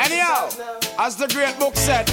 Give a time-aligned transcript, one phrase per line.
[0.00, 0.48] Anyhow,
[0.98, 2.06] as the great book said,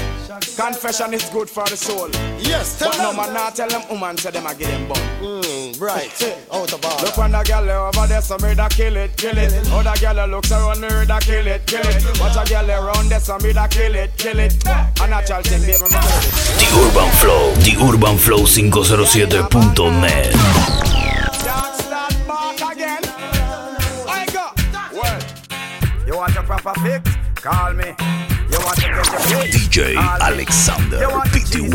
[0.55, 2.10] confession is good for the soul.
[2.39, 3.15] Yes, tell but them.
[3.15, 4.97] no man not tell them woman say them a get them bun.
[5.21, 6.12] Mm, right,
[6.54, 7.05] out of order.
[7.05, 9.54] Look when the girl over there, some me da kill it, kill it.
[9.71, 12.20] Other girl looks around me, da kill it, kill it.
[12.20, 14.54] Watch a girl around there, some me da kill it, kill it.
[14.68, 20.36] A natural thing, baby, me The Urban Flow, The Urban Flow 507.net.
[26.08, 27.20] You want a proper fix?
[27.41, 27.85] Call me.
[27.85, 29.67] You want to get your fix?
[29.67, 31.71] DJ Alexander PTY.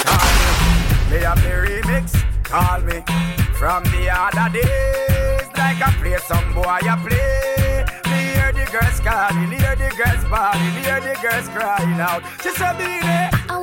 [0.00, 1.16] Call me.
[1.16, 2.16] Me have the remix.
[2.42, 3.04] Call me.
[3.52, 7.84] From the other days, like I play some boy, I play.
[8.10, 12.22] Me hear the girls calling, hear the girls bawling, hear the girls crying out.
[12.40, 13.53] I a dude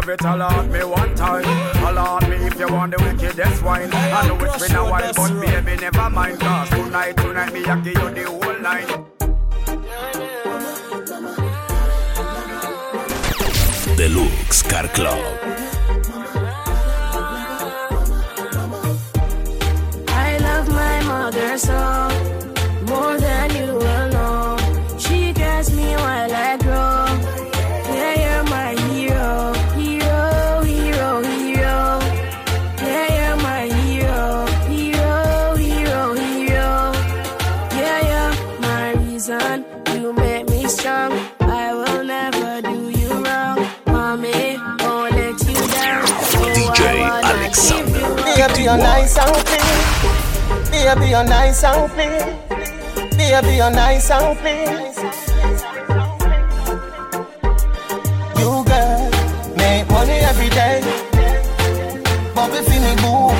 [0.00, 1.44] love it, allow me one time.
[1.84, 3.90] Allow me if you want the wickedest wine.
[3.92, 6.40] I know it's been a while, but baby, never mind.
[6.40, 8.86] Cause tonight, tonight, me, I give you the whole line.
[13.96, 15.18] Deluxe Car Club.
[20.08, 22.29] I love my mother so
[49.10, 50.70] nice and clean.
[50.70, 53.10] Baby, you're nice and clean.
[53.16, 54.92] Baby, you're nice and clean.
[58.38, 59.10] You girl
[59.56, 60.80] make money every day.
[62.34, 63.34] Bobby feel me boo.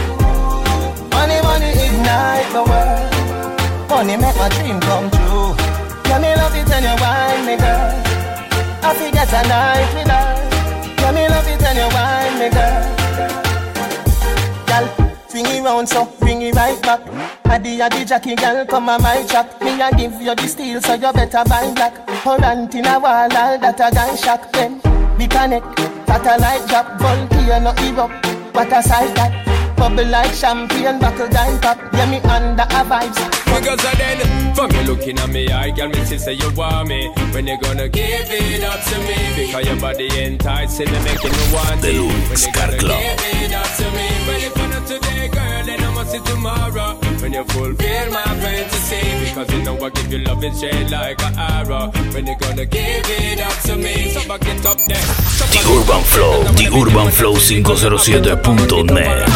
[1.15, 3.91] Money, money ignite the world.
[3.91, 5.55] Money make my dream come true.
[6.09, 7.95] Yeah, me love it when you wine me, girl.
[8.83, 10.31] I forget a night with her.
[10.99, 13.00] Yeah, me love it when you wine me, girl.
[15.71, 17.01] Round so bring it right back.
[17.47, 19.61] Addy addy Jackie girl come on my track.
[19.63, 21.95] Me a give you the steel so you better buy black.
[22.23, 24.81] Current in a wall all that a gun shock them.
[25.19, 28.27] We connect, satellite drop, volcano erupt.
[28.55, 29.47] What a sight that.
[29.77, 31.79] Bubble like champagne, buckle down pop.
[31.95, 33.17] Yeah, me under a vibes.
[33.47, 36.89] Because I then, from you looking at me, I can me see say you want
[36.89, 37.09] me.
[37.33, 39.47] When you gonna give it up to me?
[39.47, 41.97] Because your body enticing me, making me want it.
[41.97, 43.01] When Deluxe you Car gonna Club.
[43.01, 44.07] give it up to me?
[44.27, 45.20] Well, if not today,
[46.11, 46.99] girl, then I must see tomorrow.
[47.21, 51.23] When you fulfill my fantasy, because you know I give you love in shade like
[51.23, 51.91] an arrow.
[52.13, 54.11] When you gonna give it up to me?
[54.11, 54.99] So back it up there.
[54.99, 59.29] So The Urban Flow, The Urban Flow 507.net.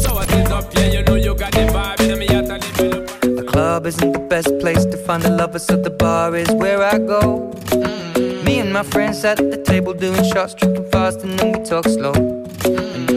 [0.00, 2.50] So what is up, yeah, you know you got the vibe, and me out and
[2.50, 3.06] live it up.
[3.20, 6.82] The club isn't the best place to find a lover, so the bar is where
[6.82, 7.52] I go.
[7.66, 8.44] Mm.
[8.44, 11.84] Me and my friends at the table doing shots, tripping fast, and then we talk
[11.84, 12.41] slow.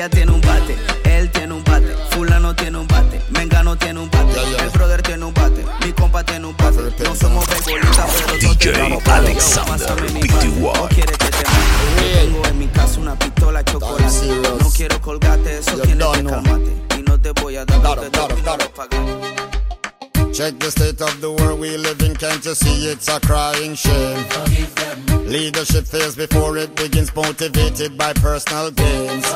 [0.00, 4.10] ella tiene un bate, él tiene un bate, fulano tiene un bate, Mengano tiene un
[4.10, 7.04] bate, el brother tiene un bate, mi compa tiene un bate.
[7.04, 9.26] No somos beisbolistas, pero todos DJ tenemos bate.
[9.26, 12.18] Alexander no quieres que te mate.
[12.18, 14.26] Tengo en mi casa una pistola chocolate.
[14.58, 16.72] No quiero colgate, eso don't que calmate.
[16.98, 18.10] Y no te voy a dar
[20.40, 23.74] Check the state of the world we live in, can't you see it's a crying
[23.74, 24.24] shame?
[25.28, 29.28] Leadership fails before it begins, motivated by personal gains.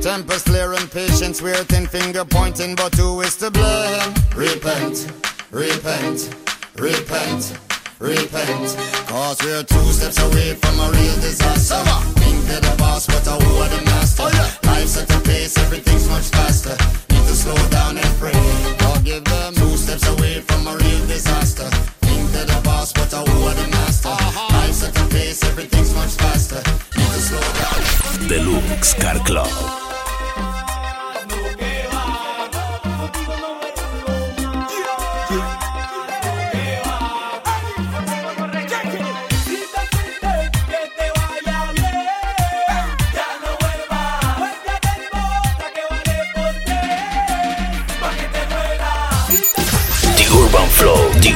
[0.00, 4.14] Tempers clear patience, we're thin finger pointing, but who is to blame?
[4.34, 5.12] Repent,
[5.50, 6.32] repent,
[6.76, 7.58] repent,
[8.00, 8.68] repent.
[9.04, 11.84] Cause we're two steps away from a real disaster.
[12.16, 14.32] Think they're the boss, but who are the master?
[14.64, 16.76] Life's at a pace, everything's much faster.
[17.12, 18.83] Need to slow down and pray.
[19.04, 19.54] Forgive them.
[19.54, 21.68] Two steps away from a real disaster.
[22.00, 24.08] Think they're the boss, but I who are the master?
[24.08, 26.62] Life's at a pace, everything's much faster.
[26.96, 28.28] Need to slow down.
[28.28, 29.83] Deluxe Car Club.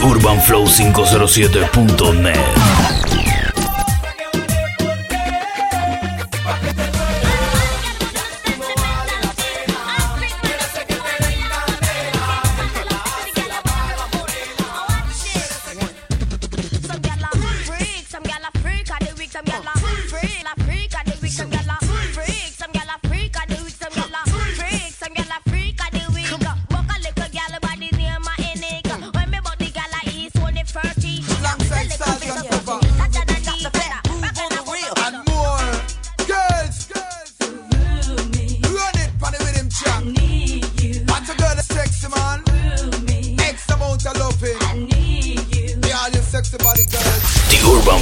[0.08, 2.97] UrbanFlow507.net.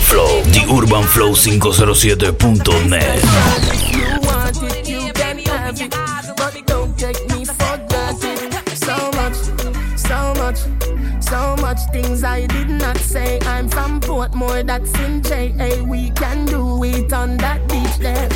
[0.06, 3.22] Flow di urbanflow507.net.
[7.26, 8.76] urbanflow507.net.
[8.76, 9.34] So much
[10.06, 10.58] so much,
[11.20, 13.38] so much things I did not say.
[13.42, 15.82] I'm from Portmore, that's in JA.
[15.82, 18.28] We can do it on that beach there.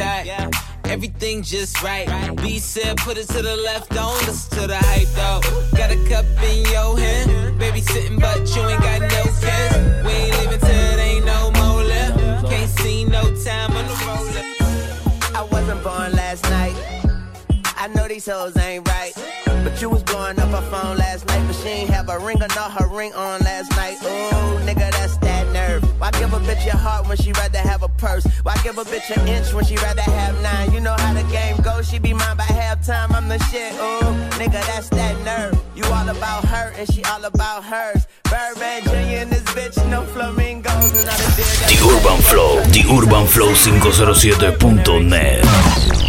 [0.00, 0.54] My type.
[0.84, 2.06] Everything just right.
[2.08, 2.34] right.
[2.36, 5.40] B said, put it to the left, don't listen to the hype though.
[5.76, 9.76] Got a cup in your hand, baby sitting, but you ain't got no kiss.
[10.04, 12.48] We ain't leaving till it ain't no more left.
[12.48, 14.44] Can't see no time on the roller.
[15.36, 16.74] I wasn't born last night.
[17.76, 19.12] I know these hoes ain't right.
[19.62, 22.42] But you was blowing up her phone last night, but she ain't have a ring
[22.42, 23.98] or not her ring on last night.
[24.02, 25.39] Ooh, nigga, that's that.
[26.00, 28.24] Why give a bitch your heart when she rather have a purse?
[28.42, 30.72] Why give a bitch an inch when she rather have nine?
[30.72, 33.12] You know how the game goes, she be mine by halftime.
[33.12, 35.60] I'm the shit, ooh, nigga, that's that nerve.
[35.76, 38.06] You all about her and she all about hers.
[38.24, 39.20] Birdman Jr.
[39.20, 40.90] and this bitch, no flamingos.
[41.68, 45.99] The Urban Flow, The Urban Flow 507.net.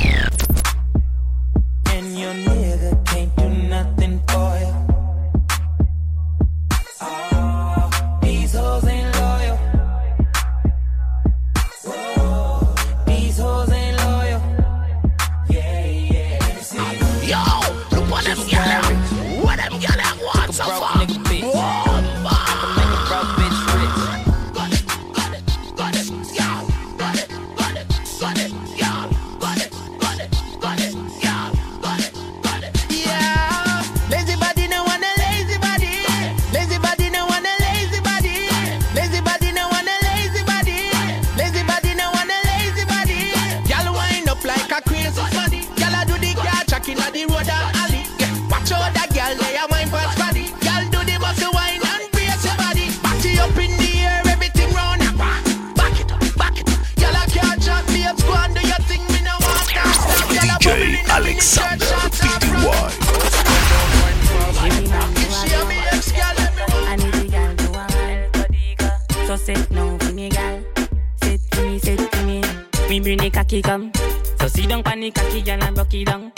[73.62, 73.92] come.
[74.40, 76.32] So sit down the cocky, gal, and broke it down.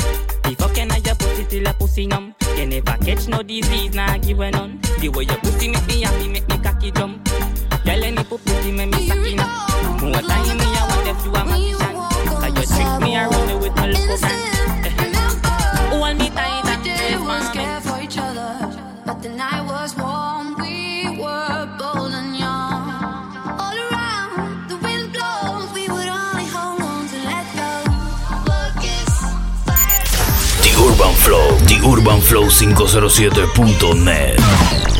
[0.43, 2.35] The fucking of your pussy till a pussy numb.
[2.57, 4.79] You never catch no disease, nah give a none.
[4.99, 7.23] The way your pussy make me happy, make me cocky jump.
[7.85, 9.67] Girl, any pussy make me sucky now.
[10.01, 11.95] More time me, I want them to a magician.
[12.41, 14.52] So you trick me around me with no little man.
[30.93, 34.92] Urban Flow, The Urban Flow 507.net.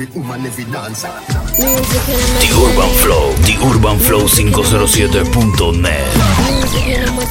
[0.00, 1.10] Every woman, every dancer.
[1.58, 6.06] The Urban Flow, The Urban Flow 507.net.
[6.46, 7.26] Music in my.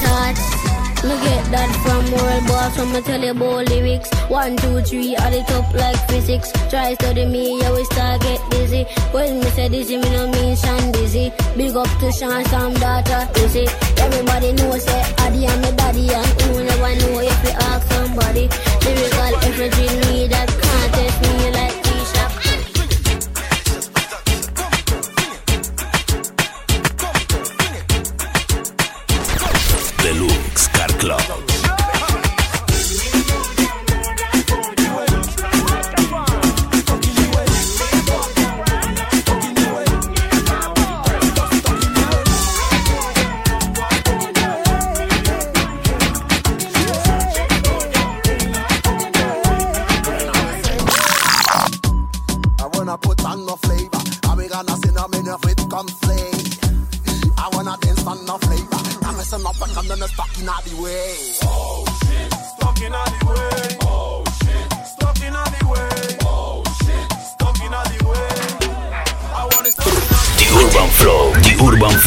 [1.07, 4.11] Me get that from world boss when me tell you about lyrics.
[4.27, 6.51] One, two, three, add it up like physics.
[6.69, 8.83] Try study me, you will start get dizzy.
[9.15, 11.31] When me say dizzy, me no mean Sean dizzy.
[11.55, 13.65] Big up to Sean, some daughter, dizzy.
[13.95, 18.49] Everybody knows say Addy and me daddy, and who never know if you ask somebody.
[18.83, 21.76] Lyrical everything me that can't test me like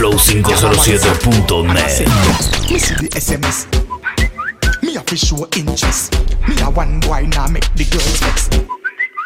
[0.01, 2.09] flow507.net.
[2.09, 2.41] Ah,
[3.13, 3.69] SMS.
[4.83, 6.17] Me a fish show interest.
[6.49, 8.51] Me a one boy now make the girls text.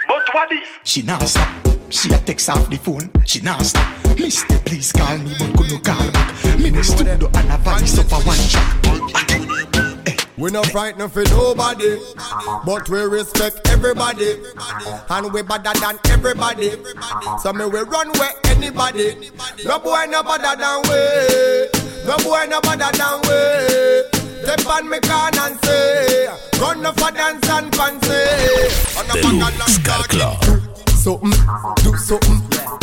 [0.08, 0.66] But what is?
[0.82, 1.48] She now stop.
[1.90, 3.08] She a text off the phone.
[3.24, 3.86] She now stop.
[4.18, 6.34] Mister, please call me, but could no call back.
[6.58, 9.43] Me next to do and a valley suffer one track.
[10.36, 11.96] We no frightened for nobody,
[12.66, 14.42] but we respect everybody,
[15.08, 16.70] and we better than everybody.
[17.40, 19.30] So me we run where anybody.
[19.64, 21.68] No boy no better than we.
[22.06, 24.24] No boy no better than we.
[24.42, 26.26] Step on me can and say,
[26.60, 28.08] run up for dance and fancy.
[29.22, 30.42] Deluxe Car Club.
[30.88, 31.30] Something,
[31.82, 32.40] do something,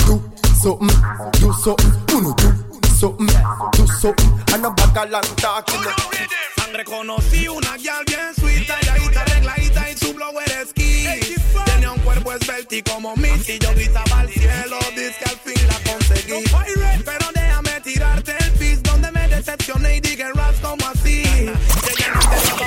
[0.08, 0.22] do
[0.55, 0.88] something,
[1.34, 2.50] do something, uno do
[2.96, 3.27] something,
[3.74, 6.40] do something, and a bag of long talking.
[6.72, 11.06] Sangre conocí una gal bien sweet, talladita, arregladita y su blower ski.
[11.66, 15.92] Tenía un cuerpo esbelto como Missy, yo gritaba al cielo, dice que al fin la
[15.92, 16.44] conseguí.
[17.04, 21.24] Pero déjame tirarte el pis donde me decepcioné y dije raps como así.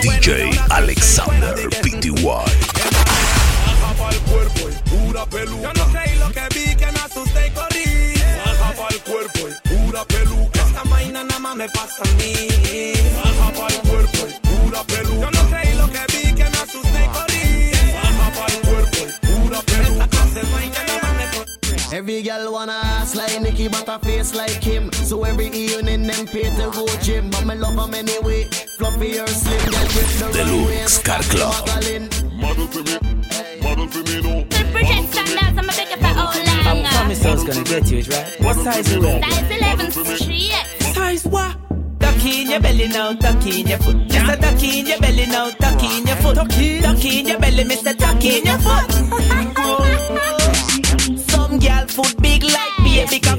[0.02, 2.12] DJ Alexander PTY.
[2.12, 5.72] Baja pa'l cuerpo y pura peluca.
[5.72, 8.14] Yo no creí lo que vi, que me asusté y corrí.
[8.44, 10.60] Baja pa'l cuerpo y pura peluca.
[10.60, 13.23] Esta vaina nada más me pasa a mí.
[23.66, 24.92] Ass like Nicki, but a face like him.
[24.92, 27.30] So every evening them pay to go gym.
[27.30, 28.44] But me love 'em anyway.
[28.78, 31.68] Fluffy or slim, girl with the Deluxe Car Club.
[32.34, 32.98] Model for me,
[33.62, 34.44] model for me, no.
[34.72, 38.08] Pretend standards, I'm a bigger for all I promise I was gonna get you it
[38.08, 38.40] right.
[38.40, 39.22] What size you wear?
[39.22, 40.94] Size 11, 3X.
[40.94, 41.56] Size what?
[42.00, 43.96] Tuck in your belly now, tuck in your foot.
[44.08, 46.36] Just a tuck in your belly now, tuck in your foot.
[46.36, 48.90] Tuck in your belly, Mister, tuck in your foot.
[49.66, 51.23] Oh.
[51.54, 53.38] Some girl foot big like baby cock.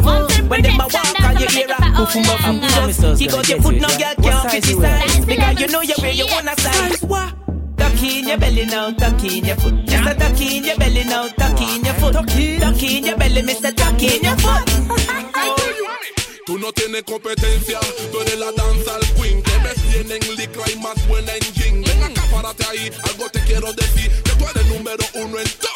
[0.50, 3.20] When them a walk and you hear a hoof hoof hoof.
[3.20, 6.56] Kick out your foot, no girl can't criticize because you know you where you wanna
[6.56, 7.02] size.
[7.02, 7.36] What?
[7.76, 9.86] Tuck in your belly now, tuck in your foot.
[9.86, 12.14] Just a tuck in your belly now, tuck in your foot.
[12.14, 14.64] Tuck in your belly, Mister, tuck in your foot.
[16.46, 17.80] Tú no tienes competencia,
[18.12, 19.44] tú eres la danza al queen.
[19.44, 21.82] Te ves bien en licra y más buena en jean.
[21.82, 24.10] Ven acá, párate ahí, algo te quiero decir.
[24.24, 25.75] Que tú eres número uno en todo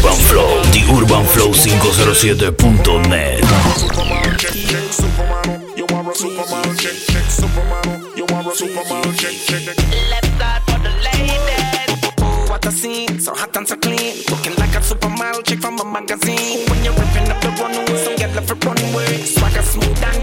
[0.00, 3.44] Urban Flow, The Urban Flow 507.net.
[5.76, 8.00] You are a superman, check, check, superman.
[8.16, 9.76] You are a superman, check, check.
[10.08, 12.48] Left side for the ladies.
[12.48, 14.16] What a scene, so hot and so clean.
[14.30, 16.64] Looking like a supermodel chick from a magazine.
[16.70, 19.20] When you're ripping up the runway, some get left for runway.
[19.20, 20.19] Swagger smooth and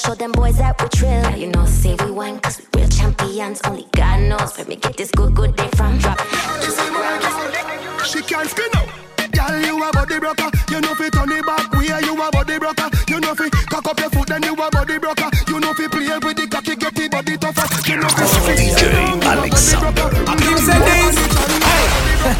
[0.00, 1.20] Show them boys that we trill.
[1.20, 3.60] Now you know, say we won, cause we real champions.
[3.64, 5.98] Only God knows where me get this good, good day from.
[5.98, 6.18] Drop.
[8.08, 8.88] She can't spin out.
[9.28, 10.48] Girl, you a body broker.
[10.70, 11.92] You know fi turn it back way.
[12.00, 12.88] You a body broker.
[13.08, 15.28] You know fi cock up your foot, then you a body broker.
[15.48, 17.68] You know fi play with the cocky, get the body tougher.
[17.84, 20.10] You know fi oh, DJ Alexander.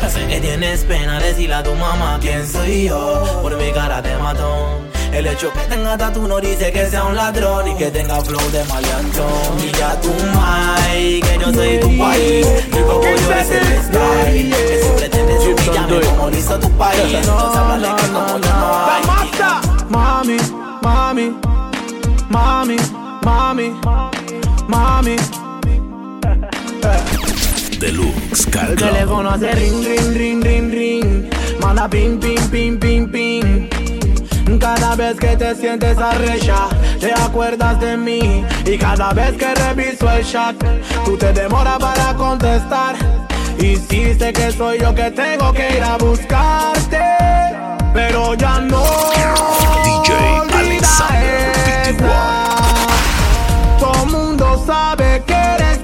[0.08, 4.16] Sé que tienes pena decirle a tu mamá quién soy yo Por mi cara de
[4.18, 8.20] matón El hecho que tenga tatu no dice que sea un ladrón Y que tenga
[8.20, 12.46] flow de maleantón ya tu mai, que yo soy tu país.
[12.72, 14.50] Mi yo es el style.
[14.50, 17.00] Que si pretendes humillarme como lo hizo tu país.
[17.02, 19.02] Entonces háblale que como yo no hay
[19.88, 20.36] Mami,
[20.82, 21.34] mami,
[22.28, 22.76] mami,
[23.22, 23.74] mami,
[24.68, 25.16] mami.
[27.78, 28.76] Deluxe Club.
[28.76, 31.30] teléfono hace ring, ring, ring, ring, ring.
[31.60, 33.79] Manda ping, ping, ping, ping, ping.
[34.58, 38.44] Cada vez que te sientes arrecha, te acuerdas de mí.
[38.64, 40.56] Y cada vez que reviso el chat,
[41.04, 42.96] tú te demoras para contestar.
[44.20, 47.00] Sé que soy yo que tengo que ir a buscarte.
[47.94, 48.84] Pero ya no.
[49.82, 50.14] DJ
[50.58, 51.96] Alexander
[53.78, 55.80] Todo mundo sabe que eres.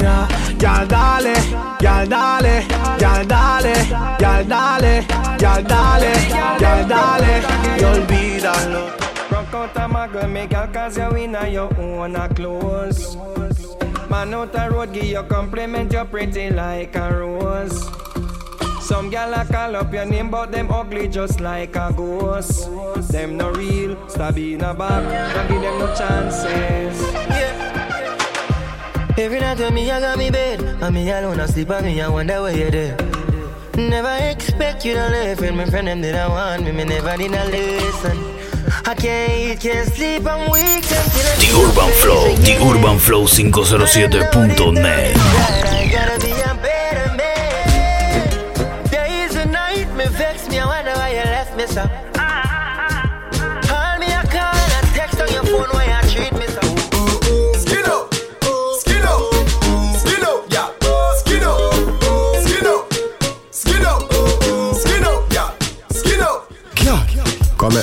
[0.00, 0.28] Ya,
[0.82, 1.34] ya dale,
[1.80, 2.66] ya dale,
[2.98, 3.74] ya dale,
[4.18, 5.06] ya dale,
[5.38, 6.12] ya dale,
[6.60, 7.42] ya dale,
[7.78, 8.90] y olvídalo.
[9.30, 13.16] Rock out a muggle, make a cause you in a your own a clothes.
[14.10, 17.88] Man out a road, give you compliment, you pretty like a rose.
[18.80, 22.68] Some gal a call up your name, but them ugly just like a ghost.
[23.12, 27.51] Them no real, stab in a back, don't give them no chances.
[29.18, 30.60] Every night when me I got me bed.
[30.60, 32.96] And me alone I sleep and me I wonder where there
[33.76, 37.34] Never expect you to live my friend them did I want me Me never did
[37.34, 38.16] I listen.
[38.86, 45.16] I can't eat, can't sleep, I'm weak The Urban Flow, The Urban Flow 507.net.
[45.16, 48.84] I gotta be a better man.
[48.90, 52.01] Days and night me vex me I wonder why you left me so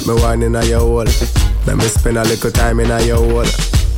[0.10, 1.06] me wine in a your hole.
[1.66, 3.46] Let me spend a little time in a your hole.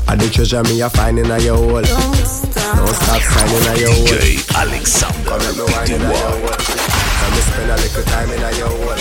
[0.07, 1.81] I the treasure me a find in a your hole.
[1.81, 4.19] Don't stop signing a your hole.
[4.19, 6.51] DJ Alexander Come make me wine in a your hole.
[7.21, 8.99] Let me spend a little time in a your hole.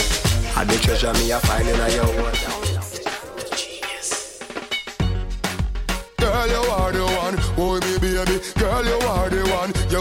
[0.56, 2.30] I the treasure me a find in a your hole.
[6.18, 7.36] Girl, you are the one.
[7.58, 8.38] Oh, me baby.
[8.58, 9.39] Girl, you are the one.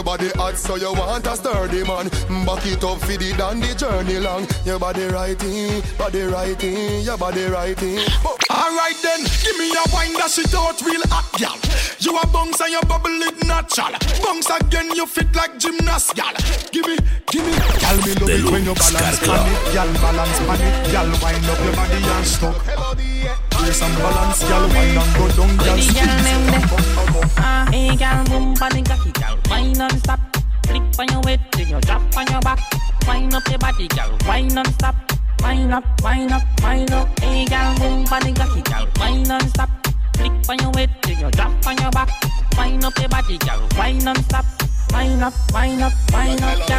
[0.00, 2.08] Your body hot, so you want a sturdy man.
[2.48, 4.48] Back it up for the down the journey long.
[4.64, 8.00] Your body righty, body righty, your body righty.
[8.48, 11.60] Alright then, give me a wine that shit out real hot, gal.
[12.00, 13.92] You a bounce and you bubble it natural.
[14.24, 16.32] Bounce again, you fit like gymnast, gal.
[16.72, 16.96] Give me,
[17.28, 20.40] give me, gal, me love it when you Deluxe balance Car on it, gal, balance
[20.48, 23.49] on it, gal, wind up your body and stuck.
[23.70, 27.30] Play some balance, gal, wind and go down, gal, When the spin girl bum, bum.
[27.38, 30.18] Ah, hey girl, boom body cocky girl, wine non-stop.
[30.66, 32.58] Flip on your head, then you drop on your back.
[33.06, 34.96] Wind up your body, girl, wine non-stop.
[35.44, 37.20] Wind up, wind up, wind up.
[37.20, 39.70] Hey girl, boom body cocky girl, wine non-stop.
[40.16, 42.10] Flip on your head, then you drop on your back.
[42.58, 44.44] Wind up your body, girl, wine non-stop.
[44.92, 46.69] Wind up, wind up, wind up,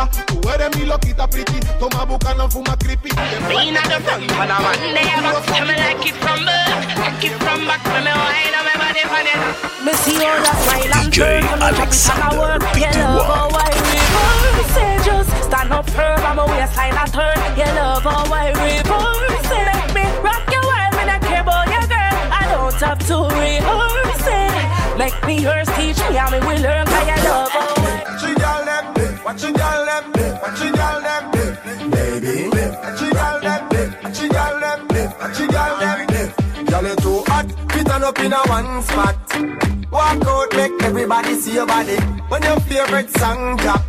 [0.00, 0.40] haciendo bulla.
[0.40, 1.60] Tú eres mi loquita pretty.
[1.78, 3.10] Toma bucano, fuma creepy.
[3.48, 6.96] Being at the front, but I'm on there, but tell me like it from back,
[6.98, 9.84] like it from back, when me wine on my body for it.
[9.84, 13.16] Me see all that while I'm DJ turn, when me Alexander work, you Pity love
[13.16, 13.26] One.
[13.32, 18.04] how I reverse it, just stand up firm, I'm a waistline and turn, you love
[18.04, 19.66] how I reverse it.
[19.72, 23.16] Make me rock your world, me not care about your girl, I don't have to
[23.40, 24.98] rehearse it.
[24.98, 27.79] Make me yours, teach me how me will learn, 'cause you love how
[38.24, 39.16] in a one spot.
[39.90, 41.96] Walk out, make everybody see your body.
[42.28, 43.82] When your favorite song drop,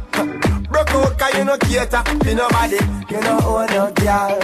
[0.70, 2.80] broke out 'cause you no cater to nobody.
[3.10, 4.40] You know own no girl,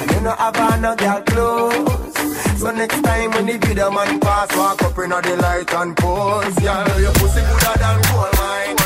[0.00, 2.14] and you no have no girl clothes.
[2.60, 6.54] So next time when the video man pass, walk up in the light and pose.
[6.54, 8.76] Girl, your pussy gooder than gold mine.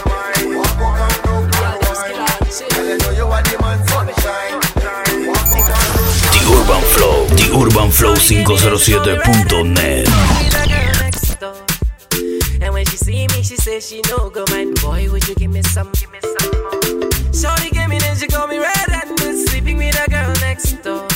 [0.56, 2.16] Walk up and do gold wine.
[2.70, 4.56] Girl, you know you are the man sunshine.
[5.28, 10.06] Walk up and do The Urban Flow, The Urban Flow 507.net.
[12.60, 14.44] And when she see me, she says she no go.
[14.44, 15.90] Boy, would you give me some?
[15.92, 17.10] Give me some.
[17.32, 21.08] Shorty came in and she me red and sleeping with a girl next door.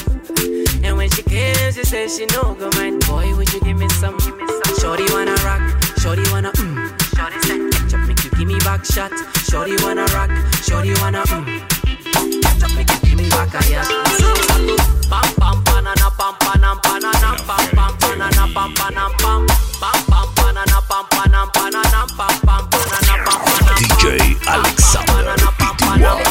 [0.83, 1.85] And when she came, she
[2.17, 2.71] she no go.
[3.07, 3.35] Boy,
[4.81, 5.61] Shorty wanna rock,
[5.99, 6.89] shorty wanna mm.
[7.17, 8.85] Shorty said ketchup make you give me back
[9.51, 10.31] Shorty wanna rock,
[10.63, 12.61] shorty wanna mm.
[12.61, 12.94] Just make
[13.35, 13.85] it give me back a yeah.
[15.11, 19.47] Pam pam banana pam panam panana pam pam banana pam panam pam
[19.81, 23.41] pam pam banana pam panam panana pam pam banana pam
[23.79, 26.24] DJ Alexander PTY.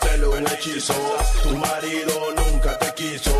[0.00, 0.94] Hacerle un hechizo.
[1.42, 3.32] Tu marido nunca te quiso.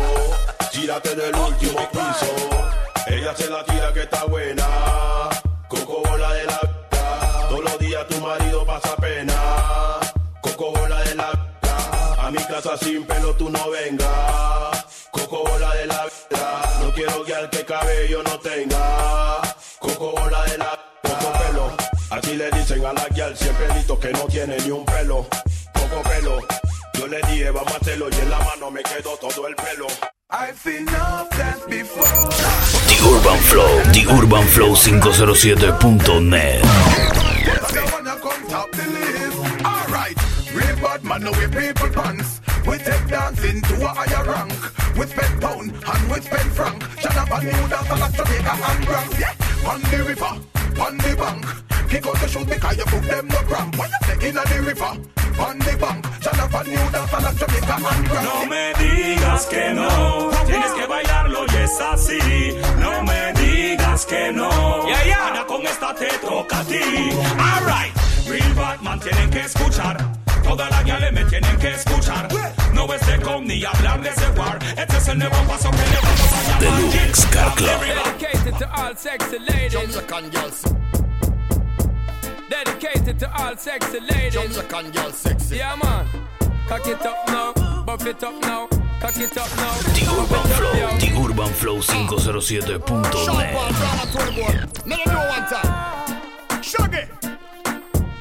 [0.71, 2.31] Tírate del último piso.
[3.07, 4.67] Ella se la tira que está buena.
[5.67, 7.47] Coco bola de la vida.
[7.49, 9.33] Todos los días tu marido pasa pena.
[10.41, 12.15] Coco bola de la vida.
[12.19, 14.85] A mi casa sin pelo tú no vengas.
[15.11, 16.61] Coco bola de la vida.
[16.81, 19.41] No quiero al que cabello no tenga.
[19.79, 21.71] Coco bola de la poco pelo.
[22.09, 25.27] Así le dicen a la guial siempre listo que no tiene ni un pelo.
[25.81, 26.37] Poco pelo.
[26.93, 29.87] Yo le dije hacerlo y en la mano me quedó todo el pelo.
[30.29, 32.05] I've enough that before.
[32.87, 33.83] The Urban Flow.
[33.91, 36.63] The Urban Flow 507.net.
[39.65, 40.17] Alright,
[40.53, 42.41] real bad man, no we people pants.
[42.65, 44.97] We take dancing to a higher rank.
[44.97, 46.09] We spend pound and
[48.15, 48.53] Jamaica
[48.85, 49.19] Bronx.
[49.19, 50.33] Yeah, on the river,
[50.79, 51.45] on the bank.
[51.89, 53.77] Kick out the shoes because you put them no cramp.
[53.77, 56.05] When you take in the river, on the bank.
[56.21, 58.25] Shut up and new dance like Jamaica and Bronx.
[58.27, 62.19] No me digas que no, tienes que bailarlo y es así.
[62.79, 66.81] No me digas que no, Ahora con esta te toca a ti.
[67.37, 67.93] Alright,
[68.27, 69.97] Real Batman tienen que escuchar.
[70.43, 72.27] Toda la guiales me tienen que escuchar.
[72.73, 74.59] No es de com ni hablar de ese war.
[74.77, 76.81] Este es el nuevo paso que le vamos a llamar.
[76.81, 77.81] Deluxe Car Club.
[82.51, 84.33] Dedicated to all sexy ladies.
[84.33, 85.15] Dedicated to all sexy ladies.
[85.15, 85.55] sexy.
[85.55, 86.05] Yeah, man.
[86.67, 87.53] Cock it up now.
[87.83, 88.67] Buff it up now.
[88.99, 89.73] Cock it up now.
[89.95, 90.73] The Urban Flow.
[90.99, 92.85] The Urban Flow Sean 507.net.
[92.85, 94.51] Paul Brown at 21.
[94.51, 96.61] Let them know one time.
[96.61, 97.07] Shaggy.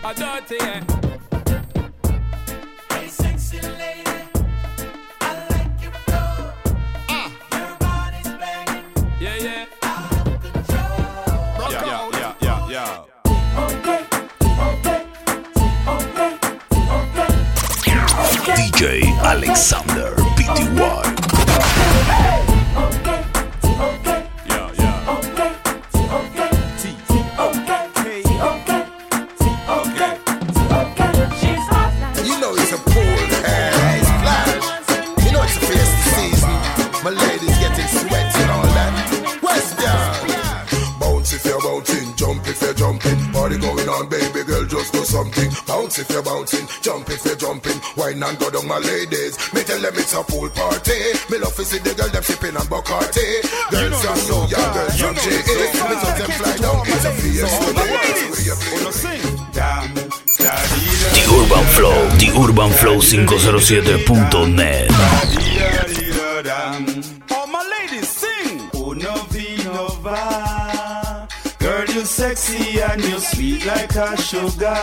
[0.04, 0.80] A dirty, yeah.
[2.90, 4.28] Hey, sexy lady,
[5.20, 6.52] I like your flow.
[7.08, 7.28] Ah.
[7.52, 8.84] Your body's banging.
[9.20, 9.66] Yeah, yeah.
[11.68, 14.06] Yeah, yeah, yeah, yeah, yeah.
[38.74, 39.42] That.
[39.42, 40.98] Western.
[40.98, 43.18] Bounce if you're bouncing, jump if you're jumping.
[43.32, 45.50] Party going on, baby girl, just do something.
[45.66, 46.99] Bounce if you're bouncing, jump
[48.22, 49.38] and go down, my ladies.
[49.54, 50.92] Me tell them it's a pool party.
[51.30, 53.40] Me love to see the girl them sipping on Bacardi.
[53.70, 55.30] Girls from New York, girls from JA.
[55.30, 55.36] Me
[55.72, 57.10] tell them fly down, it's a
[61.14, 64.90] The Urban Flow, The Urban Flow 507.net.
[73.30, 74.74] sweet like a sugar.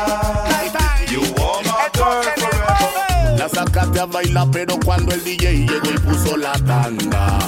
[1.11, 3.37] You are my girl forever.
[3.37, 7.39] La sacaste a bailar, pero cuando el DJ llegó y puso la tanda.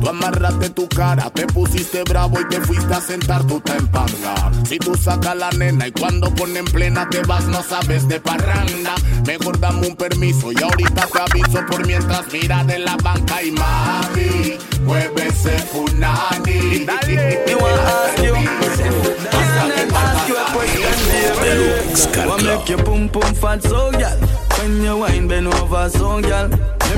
[0.00, 4.34] Tú amarraste tu cara, te pusiste bravo y te fuiste a sentar, tú te empanga.
[4.68, 8.94] Si tú sacas la nena y cuando ponen plena te vas, no sabes de parranda.
[9.26, 13.50] Mejor dame un permiso y ahorita te aviso por mientras mira de la banca y
[13.50, 16.86] mami, mueve ese punani.
[22.26, 24.18] What make you pum pum fat so gal?
[24.58, 26.50] When you wine bend over so gal.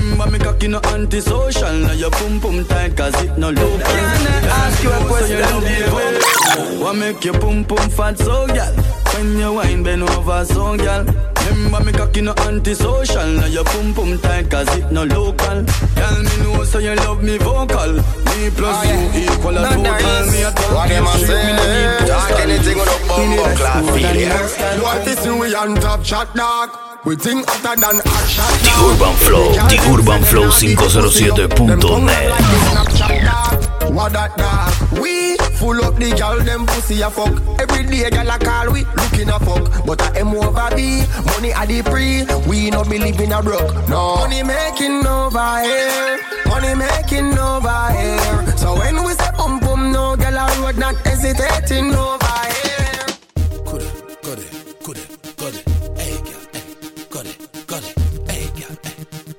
[0.07, 1.73] Remember me cocky no antisocial.
[1.73, 3.81] Now your pum pum tight cause it no local.
[3.83, 6.81] Ask you a question.
[6.81, 8.73] What make you pum pum fat so gal?
[9.14, 11.05] When you wine bend over so gal.
[11.49, 13.27] Remember me cocky no antisocial.
[13.27, 15.64] Now your pum pum tight cause it no local.
[15.99, 17.95] Girl me know so you love me vocal.
[17.95, 20.27] Me plus you equal a total.
[20.31, 22.07] Me a talk What them a you straight, me no need say?
[22.07, 24.29] Talk anything with a bum bum a class screw feel and it.
[24.31, 24.83] hairstyle.
[24.83, 26.71] What is we on top shot dog?
[27.07, 32.35] We think hotter than hot shot The Urban Flow, The Urban Flow 507.net.
[33.95, 34.75] What that dog?
[35.01, 37.31] We full up the gal them pussy a fuck.
[37.62, 39.87] Every day gal a call we looking a fuck.
[39.87, 42.27] But I am over B, money a the pre.
[42.51, 43.87] We no believe in a broke.
[43.88, 46.19] No money making over here,
[46.51, 48.42] money making over here.
[48.59, 52.26] So when we say pum pum, no gal a road not hesitating over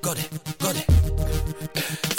[0.08, 0.86] got it, got it.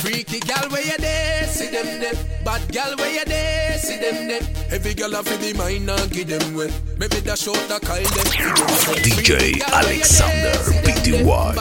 [0.01, 2.13] Freaky gal where you there, see them there.
[2.45, 4.41] Bad gal where you there, see them there.
[4.69, 6.71] Every gal a fi the mind and give them way.
[6.99, 8.27] Maybe that out the call them.
[8.29, 9.17] fi them.
[9.17, 10.53] DJ Alexander
[10.85, 11.55] PTY.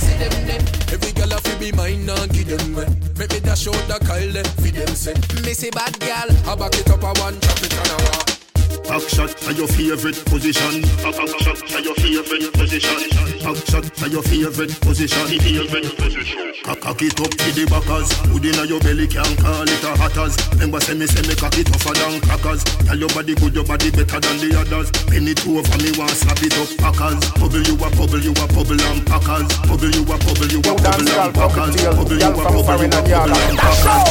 [0.00, 0.64] See them.
[0.88, 2.88] Every gal a fi be mine and give them way.
[3.18, 5.12] Maybe that out the call them fi them say.
[5.44, 8.26] Missy bad gal, I back it up a one, drop it on a walk.
[8.88, 10.80] Back shot are your favorite position.
[11.04, 13.35] Back back shot are your favorite position.
[13.46, 15.22] Back shot are your favorite position.
[15.38, 16.50] Favorite position.
[16.66, 18.10] Cock cock it up to the backers.
[18.26, 20.34] Put inna your belly can call it a hatters.
[20.58, 22.66] Remember say me say me cock it tougher than crackers.
[22.82, 24.90] Tell your body good, your body better than the others.
[25.06, 27.22] Penny two over me want slap it up packers.
[27.38, 29.46] Bubble you a bubble, you a bubble and packers.
[29.62, 31.74] Bubble you a bubble, you a bubble and packers.
[31.86, 34.10] Bubble you a bubble, you a bubble and packers.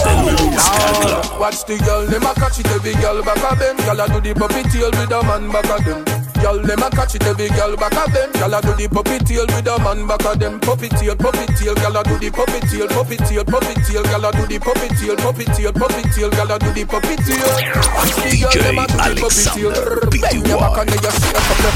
[1.36, 3.84] Watch the girl, them a catch it every girl back a bend.
[3.84, 6.15] Girl a do the puppy tail with a man back a them.
[6.46, 8.34] Girl, them a catch it every girl back a bend.
[8.38, 10.60] Girl a do the puppy tail with a man back a them.
[10.62, 14.26] Puppy tail, puppy tail, girl a do the puppy tail, puppy tail, puppy tail, girl
[14.26, 17.50] a do the puppy tail, puppy tail, puppy tail, girl a do the puppy tail.
[17.98, 19.74] Watch the girl, them a do the puppy tail.
[20.22, 21.74] Bend your back and then you shake up your.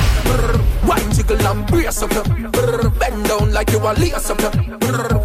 [0.86, 2.30] Wine jiggle and brace up your.
[2.94, 4.54] Bend down like you a lace up your.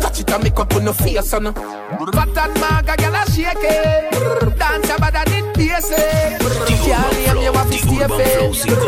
[0.00, 1.52] Catch it and make up on your face on.
[1.52, 4.08] Fat and maga, girl a shake it.
[4.56, 6.40] Dance about that it basic.
[6.80, 7.53] Can't name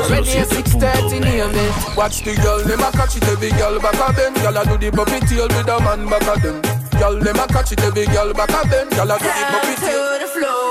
[0.09, 1.97] Ready at 6:30 name it.
[1.97, 4.37] Watch the girl, them a catch it every girl back a bend.
[4.37, 6.63] Girl a do the puppy tail with a man back a them.
[6.99, 8.91] Girl, them a catch it every girl back a bend.
[8.91, 10.07] Girl a do the puppy tail.
[10.07, 10.67] to the floor.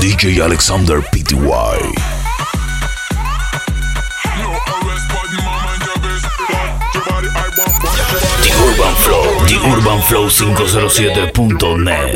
[0.00, 2.13] DJ Alexander PTY.
[8.60, 12.14] Urban Flow, The Urban Flow 507.net.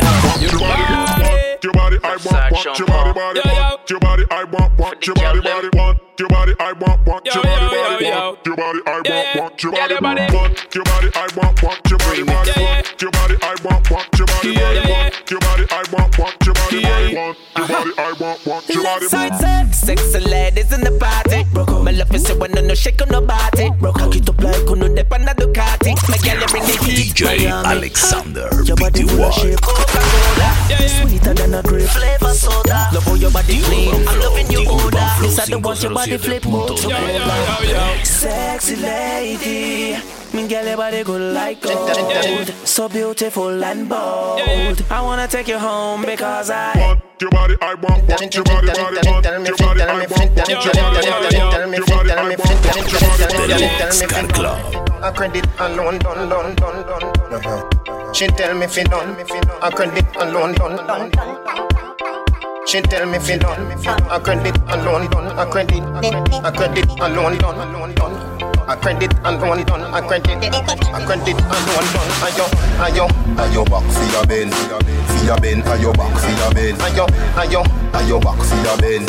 [1.61, 5.15] Your body, I want, want your body, body, want your body, I want, want your
[5.17, 9.01] body, body, want your body, I want, want your body, body, want your body, I
[9.05, 13.11] want, want your body, want your body, I want, want your body, body, want your
[13.11, 16.83] body, I want, want your body, body, want your body, I want, want your body,
[16.83, 19.73] body, want your body, I want, want your body, body.
[19.73, 21.45] Sexy ladies in the party.
[21.83, 23.71] My love is when no shake on nobody.
[23.81, 24.98] Cock it up like uno de
[26.89, 29.43] DJ Alexander Your body full of PTY.
[29.43, 29.61] shape.
[29.61, 30.89] Coca-Cola.
[30.89, 31.89] Sweeter than a grape.
[31.89, 32.89] Flavor soda.
[32.95, 33.95] Love how your body clean.
[34.09, 35.09] I'm loving your odor.
[35.21, 36.79] Miss I don't want your body flip mode.
[38.05, 39.99] Sexy lady.
[40.33, 42.49] Me girl, your body good like gold.
[42.65, 44.83] So beautiful and bold.
[44.91, 46.73] I wanna take you home because I.
[46.79, 50.49] want Your body, I want, want your body, body, want your body, I want, want
[50.49, 54.88] your body, body, want your body, I want, want your body, body, Deluxe Car Club.
[55.01, 58.15] A credit alone, done, done, done, done.
[58.15, 59.17] She tell me fi done,
[59.63, 61.11] a credit alone done.
[62.67, 63.71] She tell me fi done,
[64.11, 65.83] a credit alone done, a credit,
[66.45, 68.38] a credit alone done.
[68.69, 72.11] A credit and one done, a credit, a credit and one done.
[72.21, 72.45] Ayo,
[72.85, 73.07] ayo,
[73.41, 77.07] ayo back for your ben, for your ben, ayo back for your ben, ayo,
[77.41, 77.63] ayo,
[77.97, 79.07] ayo back for your ben,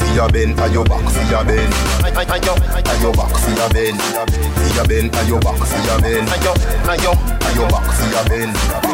[0.00, 2.54] for your ben, ayo back for your ben, ayo,
[2.88, 3.96] ayo back for your ben,
[4.56, 6.52] for your ben, ayo back for your ben, ayo,
[6.88, 7.12] ayo,
[7.44, 8.93] ayo back for your ben.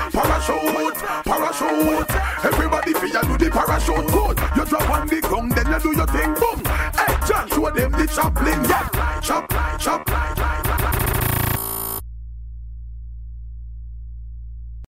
[0.21, 2.11] Parachute, parachute.
[2.45, 4.07] Everybody feel do the parachute.
[4.07, 4.39] Good.
[4.55, 6.33] You drop on the ground, then you do your thing.
[6.35, 6.63] Boom.
[6.93, 8.63] Hey, John, show them the chaplain.
[8.69, 9.19] Yeah.
[9.21, 10.30] Chop, chop,